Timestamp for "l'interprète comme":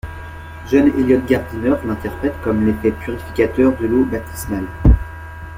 1.85-2.65